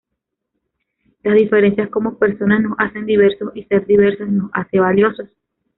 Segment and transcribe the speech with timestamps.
[1.21, 5.29] Las diferencias como personas nos hacen diversos y ser diversos nos hace valiosos.